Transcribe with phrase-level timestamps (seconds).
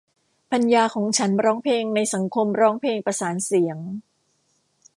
[0.51, 3.77] ภรรยาของฉันร้องเพลงในสังคมร้องเพลงประสานเสียง